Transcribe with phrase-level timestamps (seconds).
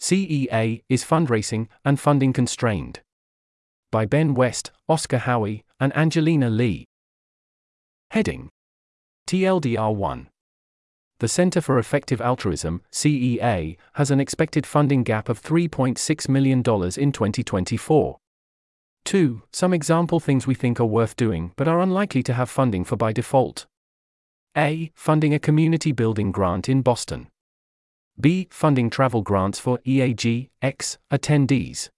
[0.00, 3.00] CEA is fundraising and funding constrained.
[3.90, 6.86] By Ben West, Oscar Howie, and Angelina Li.
[8.10, 8.50] Heading
[9.26, 10.28] TLDR 1
[11.20, 16.62] the Center for Effective Altruism, CEA, has an expected funding gap of $3.6 million in
[16.62, 18.18] 2024.
[19.04, 19.42] 2.
[19.52, 22.94] Some example things we think are worth doing but are unlikely to have funding for
[22.94, 23.66] by default.
[24.56, 24.92] A.
[24.94, 27.26] Funding a community building grant in Boston.
[28.20, 28.48] B.
[28.50, 31.88] Funding travel grants for EAG, X, attendees.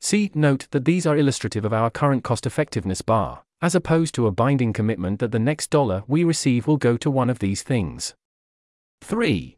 [0.00, 0.30] C.
[0.34, 4.32] Note that these are illustrative of our current cost effectiveness bar, as opposed to a
[4.32, 8.14] binding commitment that the next dollar we receive will go to one of these things.
[9.02, 9.56] 3.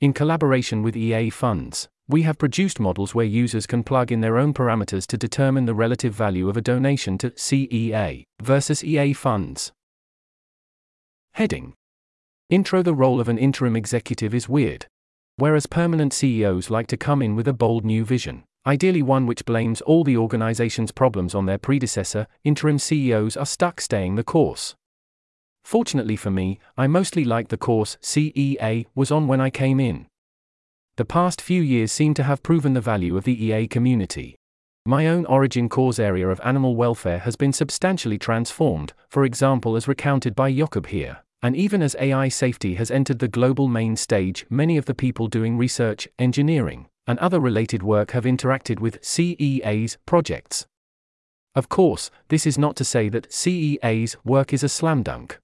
[0.00, 4.36] In collaboration with EA funds, we have produced models where users can plug in their
[4.36, 9.72] own parameters to determine the relative value of a donation to CEA versus EA funds.
[11.32, 11.74] Heading
[12.50, 14.86] Intro The role of an interim executive is weird.
[15.36, 19.44] Whereas permanent CEOs like to come in with a bold new vision, ideally one which
[19.44, 24.76] blames all the organization's problems on their predecessor, interim CEOs are stuck staying the course.
[25.64, 30.06] Fortunately for me, I mostly like the course CEA was on when I came in.
[30.96, 34.36] The past few years seem to have proven the value of the EA community.
[34.86, 39.88] My own origin cause area of animal welfare has been substantially transformed, for example, as
[39.88, 41.23] recounted by Jakob here.
[41.44, 45.28] And even as AI safety has entered the global main stage, many of the people
[45.28, 50.66] doing research, engineering, and other related work have interacted with CEA's projects.
[51.54, 55.38] Of course, this is not to say that CEA's work is a slam dunk.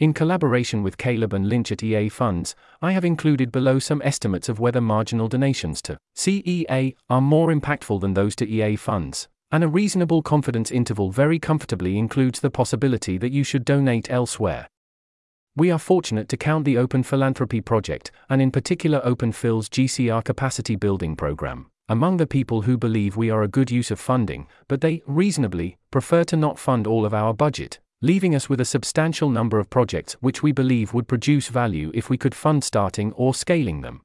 [0.00, 4.48] In collaboration with Caleb and Linch at EA Funds, I have included below some estimates
[4.48, 9.62] of whether marginal donations to CEA are more impactful than those to EA Funds, and
[9.62, 14.66] a reasonable confidence interval very comfortably includes the possibility that you should donate elsewhere.
[15.56, 20.24] We are fortunate to count the Open Philanthropy Project, and in particular Open Phil's GCR
[20.24, 24.48] capacity building program, among the people who believe we are a good use of funding,
[24.66, 28.64] but they, reasonably, prefer to not fund all of our budget, leaving us with a
[28.64, 33.12] substantial number of projects which we believe would produce value if we could fund starting
[33.12, 34.00] or scaling them.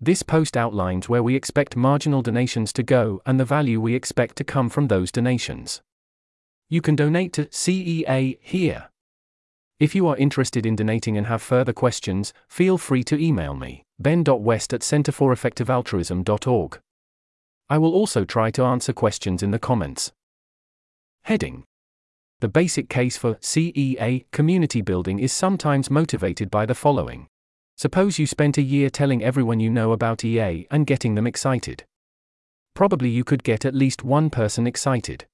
[0.00, 4.36] This post outlines where we expect marginal donations to go and the value we expect
[4.36, 5.82] to come from those donations.
[6.70, 8.88] You can donate to CEA here.
[9.84, 13.84] If you are interested in donating and have further questions, feel free to email me,
[13.98, 16.80] ben.west at centerforeffectivealtruism.org.
[17.68, 20.10] I will also try to answer questions in the comments.
[21.24, 21.64] Heading
[22.40, 27.26] the basic case for CEA community building is sometimes motivated by the following.
[27.76, 31.84] Suppose you spent a year telling everyone you know about EA and getting them excited.
[32.72, 35.26] Probably you could get at least one person excited.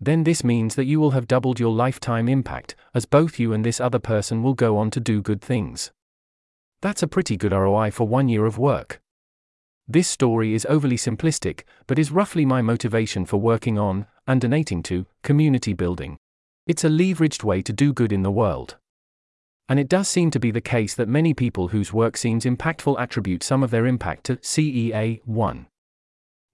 [0.00, 3.64] Then this means that you will have doubled your lifetime impact, as both you and
[3.64, 5.90] this other person will go on to do good things.
[6.80, 9.02] That's a pretty good ROI for one year of work.
[9.86, 14.82] This story is overly simplistic, but is roughly my motivation for working on, and donating
[14.84, 16.16] to, community building.
[16.66, 18.76] It's a leveraged way to do good in the world.
[19.68, 22.98] And it does seem to be the case that many people whose work seems impactful
[22.98, 25.66] attribute some of their impact to CEA 1.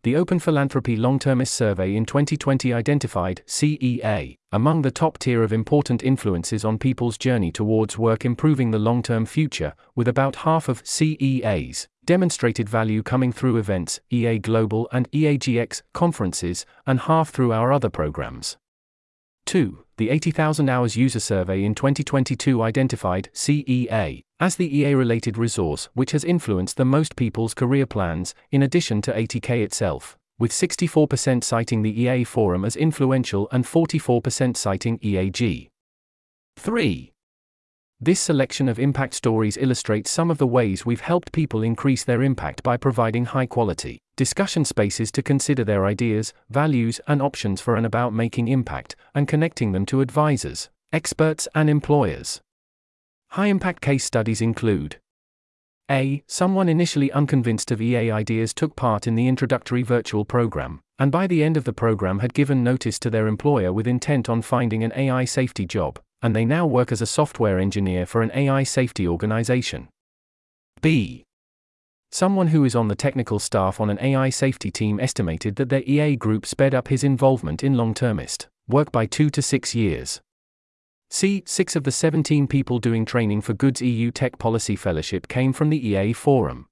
[0.03, 5.53] The Open Philanthropy Long Termist Survey in 2020 identified CEA among the top tier of
[5.53, 10.69] important influences on people's journey towards work improving the long term future, with about half
[10.69, 17.53] of CEA's demonstrated value coming through events, EA Global and EAGX conferences, and half through
[17.53, 18.57] our other programs.
[19.47, 19.85] 2.
[19.97, 26.13] The 80,000 Hours User Survey in 2022 identified CEA as the EA related resource which
[26.13, 31.83] has influenced the most people's career plans, in addition to 80K itself, with 64% citing
[31.83, 35.69] the EA forum as influential and 44% citing EAG.
[36.57, 37.13] 3.
[37.99, 42.23] This selection of impact stories illustrates some of the ways we've helped people increase their
[42.23, 47.77] impact by providing high quality discussion spaces to consider their ideas, values, and options for
[47.77, 52.41] and about making impact, and connecting them to advisors, experts, and employers.
[53.37, 54.97] High impact case studies include
[55.91, 56.23] A.
[56.27, 61.27] Someone initially unconvinced of EA ideas took part in the introductory virtual program, and by
[61.27, 64.83] the end of the program had given notice to their employer with intent on finding
[64.83, 68.63] an AI safety job and they now work as a software engineer for an AI
[68.63, 69.89] safety organization.
[70.81, 71.23] B.
[72.11, 75.83] Someone who is on the technical staff on an AI safety team estimated that their
[75.83, 80.23] EA group sped up his involvement in long termist work by two to six years.
[81.11, 81.43] C.
[81.47, 85.71] Six of the 17 people doing training for Goods EU Tech Policy Fellowship came from
[85.71, 86.67] the EA Forum.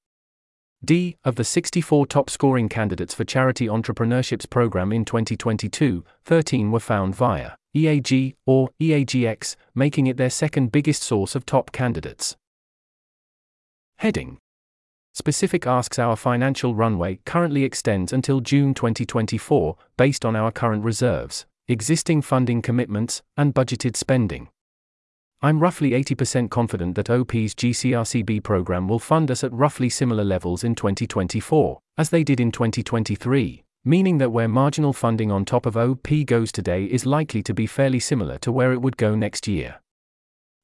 [0.85, 1.17] D.
[1.25, 7.15] Of the 64 top scoring candidates for Charity Entrepreneurships Program in 2022, 13 were found
[7.15, 12.37] via EAG, or EAGX, making it their second biggest source of top candidates.
[13.99, 14.39] Heading
[15.15, 21.47] Specific asks Our financial runway currently extends until June 2024, based on our current reserves,
[21.67, 24.49] existing funding commitments, and budgeted spending.
[25.41, 30.63] I'm roughly 80% confident that OP's GCRCB program will fund us at roughly similar levels
[30.63, 35.77] in 2024, as they did in 2023, meaning that where marginal funding on top of
[35.77, 39.49] OP goes today is likely to be fairly similar to where it would go next
[39.49, 39.81] year.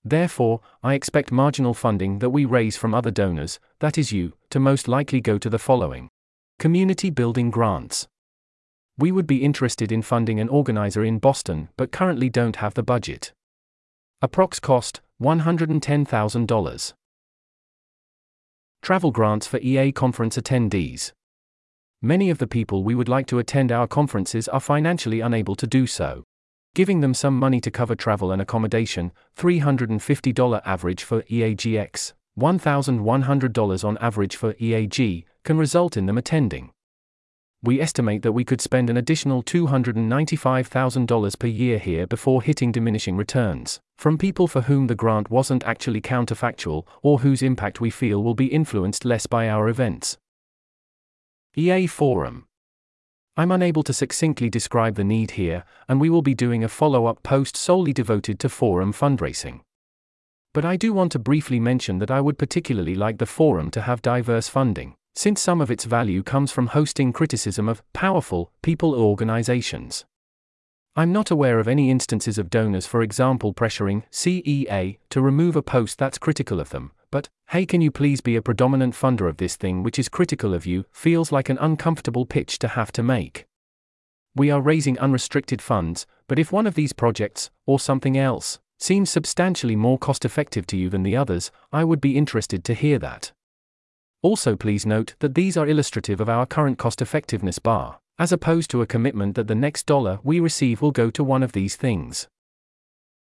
[0.04, 4.60] Therefore, I expect marginal funding that we raise from other donors, that is you, to
[4.60, 6.10] most likely go to the following
[6.58, 8.06] Community building grants.
[9.00, 12.84] We would be interested in funding an organizer in Boston but currently don't have the
[12.84, 13.32] budget.
[14.22, 16.92] Approx cost $110,000.
[18.82, 21.12] Travel grants for EA conference attendees.
[22.00, 25.66] Many of the people we would like to attend our conferences are financially unable to
[25.66, 26.24] do so
[26.74, 33.98] giving them some money to cover travel and accommodation, $350 average for EAGX, $1,100 on
[33.98, 36.70] average for EAG, can result in them attending.
[37.62, 43.18] We estimate that we could spend an additional $295,000 per year here before hitting diminishing
[43.18, 48.22] returns, from people for whom the grant wasn't actually counterfactual or whose impact we feel
[48.22, 50.16] will be influenced less by our events.
[51.54, 52.46] EA Forum
[53.36, 57.04] I'm unable to succinctly describe the need here, and we will be doing a follow
[57.04, 59.60] up post solely devoted to forum fundraising.
[60.54, 63.82] But I do want to briefly mention that I would particularly like the forum to
[63.82, 68.94] have diverse funding, since some of its value comes from hosting criticism of powerful people
[68.94, 70.04] or organizations.
[70.96, 75.62] I'm not aware of any instances of donors, for example, pressuring CEA to remove a
[75.62, 79.36] post that's critical of them, but, hey, can you please be a predominant funder of
[79.36, 83.02] this thing which is critical of you, feels like an uncomfortable pitch to have to
[83.02, 83.46] make.
[84.34, 89.10] We are raising unrestricted funds, but if one of these projects, or something else, seems
[89.10, 92.98] substantially more cost effective to you than the others, I would be interested to hear
[93.00, 93.32] that.
[94.22, 98.70] Also, please note that these are illustrative of our current cost effectiveness bar, as opposed
[98.70, 101.74] to a commitment that the next dollar we receive will go to one of these
[101.76, 102.28] things.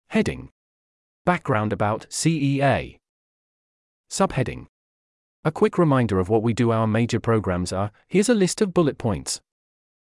[0.08, 0.50] Heading
[1.24, 2.96] Background about CEA
[4.10, 4.66] Subheading
[5.44, 8.74] A quick reminder of what we do our major programs are here's a list of
[8.74, 9.40] bullet points.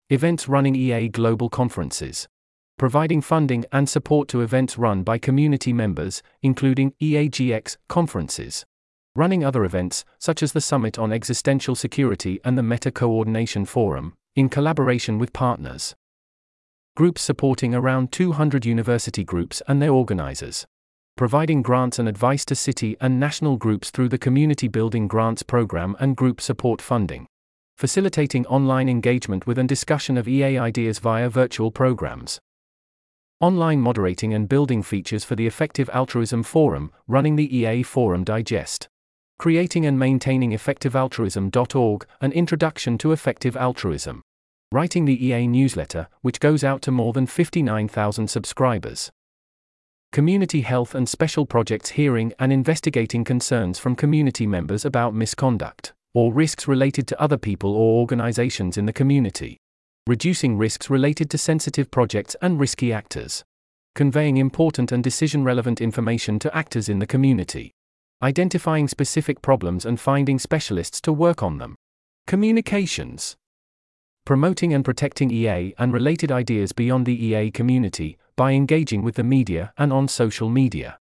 [0.09, 2.29] Events running EA global conferences.
[2.79, 8.65] Providing funding and support to events run by community members, including EAGX conferences.
[9.17, 14.15] Running other events, such as the Summit on Existential Security and the Meta Coordination Forum,
[14.37, 15.95] in collaboration with partners.
[16.97, 20.67] Groups supporting around 200 university groups and their organizers
[21.21, 25.95] providing grants and advice to city and national groups through the Community Building Grants Program
[26.01, 27.27] and group support funding,
[27.77, 32.41] facilitating online engagement with and discussion of EA ideas via virtual programs.
[33.39, 38.89] Online moderating and building features for the Effective Altruism Forum, running the EA Forum Digest.
[39.41, 44.21] Creating and maintaining effectivealtruism.org, an introduction to effective altruism.
[44.71, 49.11] Writing the EA newsletter, which goes out to more than 59,000 subscribers.
[50.13, 56.35] Community Health and Special Projects hearing and investigating concerns from community members about misconduct or
[56.35, 59.57] risks related to other people or organizations in the community.
[60.07, 63.43] Reducing risks related to sensitive projects and risky actors.
[63.95, 67.73] Conveying important and decision relevant information to actors in the community.
[68.23, 71.75] Identifying specific problems and finding specialists to work on them.
[72.27, 73.35] Communications.
[74.27, 79.25] Promoting and protecting EA and related ideas beyond the EA community, by engaging with the
[79.25, 80.99] media and on social media.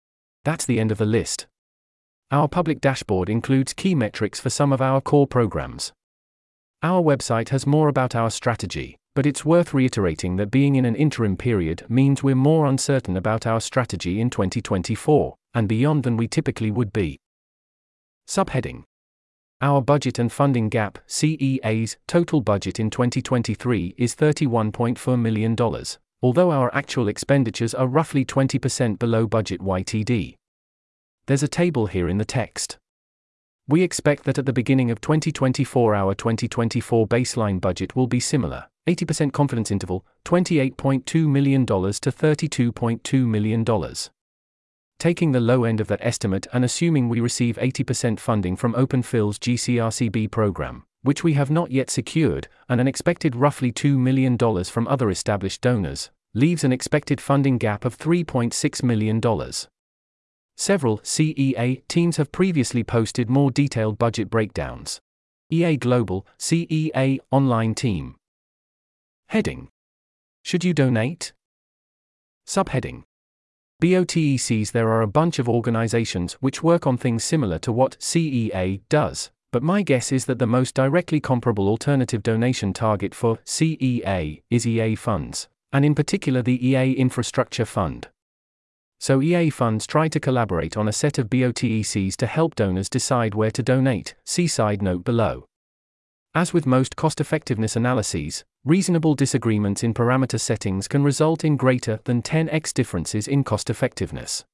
[0.44, 1.46] That's the end of the list.
[2.30, 5.94] Our public dashboard includes key metrics for some of our core programs.
[6.82, 10.94] Our website has more about our strategy, but it's worth reiterating that being in an
[10.94, 16.28] interim period means we're more uncertain about our strategy in 2024 and beyond than we
[16.28, 17.18] typically would be.
[18.28, 18.82] Subheading
[19.62, 25.56] Our budget and funding gap CEA's total budget in 2023 is $31.4 million,
[26.20, 30.34] although our actual expenditures are roughly 20% below budget YTD.
[31.24, 32.76] There's a table here in the text.
[33.68, 38.68] We expect that at the beginning of 2024 our 2024 baseline budget will be similar,
[38.86, 43.64] 80% confidence interval, $28.2 million to $32.2 million.
[45.00, 49.40] Taking the low end of that estimate and assuming we receive 80% funding from OpenPhil's
[49.40, 54.86] GCRCB program, which we have not yet secured, and an expected roughly $2 million from
[54.86, 59.20] other established donors, leaves an expected funding gap of $3.6 million.
[60.56, 65.00] Several CEA teams have previously posted more detailed budget breakdowns.
[65.50, 68.16] EA Global, CEA Online Team.
[69.28, 69.68] Heading
[70.42, 71.34] Should you donate?
[72.46, 73.02] Subheading
[73.82, 78.80] BOTECs there are a bunch of organizations which work on things similar to what CEA
[78.88, 84.42] does, but my guess is that the most directly comparable alternative donation target for CEA
[84.48, 88.08] is EA funds, and in particular the EA Infrastructure Fund.
[88.98, 93.34] So EA funds try to collaborate on a set of BOTECs to help donors decide
[93.34, 95.46] where to donate, see side note below.
[96.34, 102.00] As with most cost effectiveness analyses, reasonable disagreements in parameter settings can result in greater
[102.04, 104.44] than 10x differences in cost effectiveness.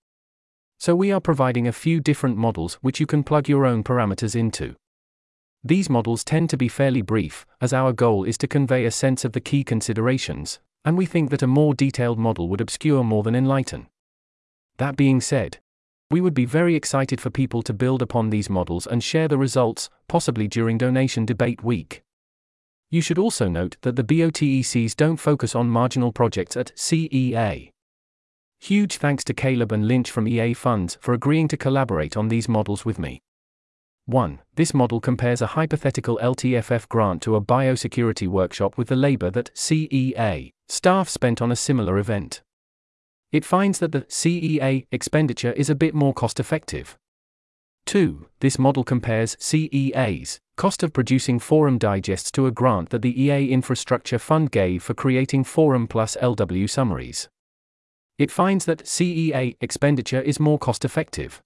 [0.79, 4.37] So we are providing a few different models which you can plug your own parameters
[4.37, 4.75] into.
[5.65, 9.25] These models tend to be fairly brief, as our goal is to convey a sense
[9.25, 13.23] of the key considerations, and we think that a more detailed model would obscure more
[13.23, 13.87] than enlighten.
[14.83, 15.61] That being said,
[16.11, 19.39] we would be very excited for people to build upon these models and share the
[19.39, 22.03] results, possibly during Donation Debate Week.
[22.91, 27.71] You should also note that the BOTECs don't focus on marginal projects at CEA.
[28.59, 32.49] Huge thanks to Caleb and Linch from EA Funds for agreeing to collaborate on these
[32.49, 33.23] models with me.
[34.07, 34.41] 1.
[34.57, 39.55] This model compares a hypothetical LTFF grant to a biosecurity workshop with the labor that
[39.55, 42.43] CEA staff spent on a similar event.
[43.33, 46.99] It finds that the CEA expenditure is a bit more cost effective.
[47.87, 48.27] 2.
[48.41, 53.51] This model compares CEA's cost of producing forum digests to a grant that the EA
[53.51, 57.29] Infrastructure Fund gave for creating forum plus LW summaries.
[58.19, 61.41] It finds that CEA expenditure is more cost effective.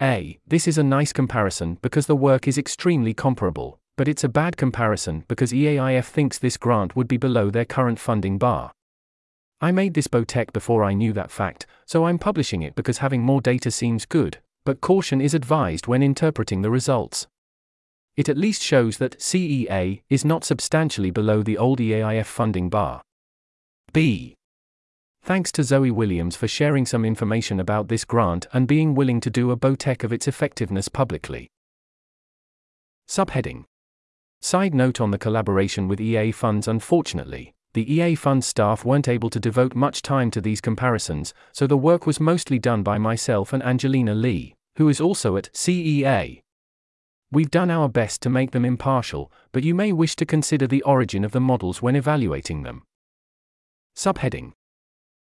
[0.00, 0.38] A.
[0.46, 4.56] This is a nice comparison because the work is extremely comparable, but it's a bad
[4.56, 8.72] comparison because EAIF thinks this grant would be below their current funding bar.
[9.62, 13.22] I made this BOTEC before I knew that fact, so I'm publishing it because having
[13.22, 17.28] more data seems good, but caution is advised when interpreting the results.
[18.16, 23.02] It at least shows that CEA is not substantially below the old EAIF funding bar.
[23.92, 24.34] B.
[25.22, 29.30] Thanks to Zoe Williams for sharing some information about this grant and being willing to
[29.30, 31.46] do a BOTEC of its effectiveness publicly.
[33.08, 33.62] Subheading
[34.40, 39.30] Side note on the collaboration with EA funds Unfortunately, the EA fund staff weren't able
[39.30, 43.52] to devote much time to these comparisons, so the work was mostly done by myself
[43.52, 46.42] and Angelina Li, who is also at CEA.
[47.30, 50.82] We've done our best to make them impartial, but you may wish to consider the
[50.82, 52.82] origin of the models when evaluating them.
[53.96, 54.52] Subheading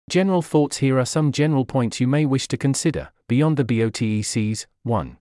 [0.10, 4.66] General thoughts Here are some general points you may wish to consider, beyond the BOTECs.
[4.84, 5.18] 1.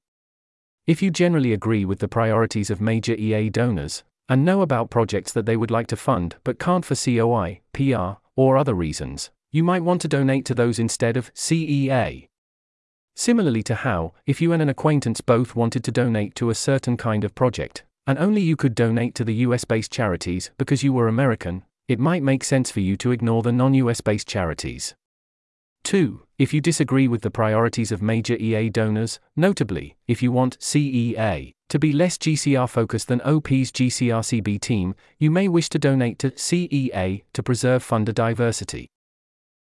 [0.88, 5.32] If you generally agree with the priorities of major EA donors, and know about projects
[5.32, 9.64] that they would like to fund but can't for COI, PR, or other reasons, you
[9.64, 12.28] might want to donate to those instead of CEA.
[13.16, 16.96] Similarly to how, if you and an acquaintance both wanted to donate to a certain
[16.96, 20.92] kind of project, and only you could donate to the US based charities because you
[20.92, 24.94] were American, it might make sense for you to ignore the non US based charities.
[25.82, 26.22] 2.
[26.38, 31.54] If you disagree with the priorities of major EA donors, notably, if you want CEA
[31.70, 36.32] to be less GCR focused than OP's GCRCB team, you may wish to donate to
[36.32, 38.88] CEA to preserve funder diversity.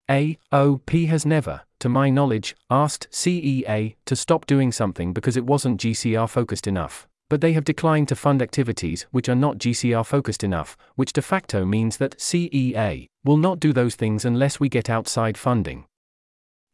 [0.10, 5.82] AOP has never, to my knowledge, asked CEA to stop doing something because it wasn't
[5.82, 10.44] GCR focused enough, but they have declined to fund activities which are not GCR focused
[10.44, 14.92] enough, which de facto means that CEA will not do those things unless we get
[14.92, 15.86] outside funding.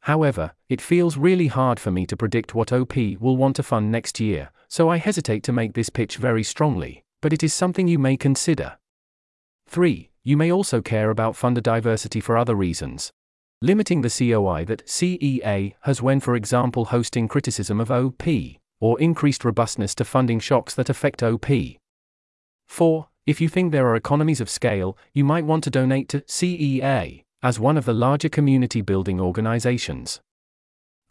[0.02, 3.92] However, it feels really hard for me to predict what OP will want to fund
[3.92, 7.90] next year, so I hesitate to make this pitch very strongly, but it is something
[7.90, 8.78] you may consider.
[9.68, 10.10] 3.
[10.24, 13.12] You may also care about funder diversity for other reasons.
[13.62, 18.24] Limiting the COI that CEA has when, for example, hosting criticism of OP,
[18.80, 21.48] or increased robustness to funding shocks that affect OP.
[22.70, 23.08] 4.
[23.26, 27.26] If you think there are economies of scale, you might want to donate to CEA,
[27.44, 30.22] as one of the larger community building organizations.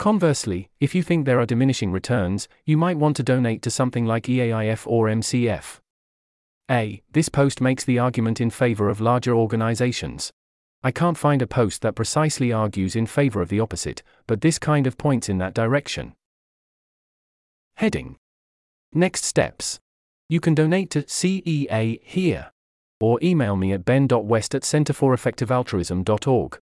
[0.01, 4.07] Conversely, if you think there are diminishing returns, you might want to donate to something
[4.07, 5.79] like EAIF or MCF.
[6.71, 7.03] A.
[7.13, 10.33] This post makes the argument in favor of larger organizations.
[10.83, 14.59] I can't find a post that precisely argues in favor of the opposite, but this
[14.59, 16.15] kind of points in that direction.
[17.75, 18.17] Heading
[18.95, 19.81] Next steps.
[20.31, 22.53] You can donate to CEA here.
[23.01, 26.59] Or email me at ben.west at centerforeffectivealtruism.org.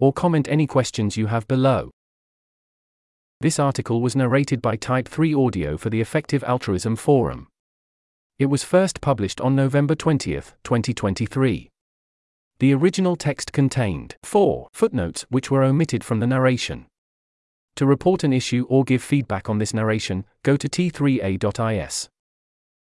[0.00, 1.92] Or comment any questions you have below.
[3.42, 7.48] This article was narrated by Type 3 Audio for the Effective Altruism Forum.
[8.38, 11.70] It was first published on November 20, 2023.
[12.58, 16.84] The original text contained four footnotes which were omitted from the narration.
[17.76, 22.10] To report an issue or give feedback on this narration, go to t3a.is.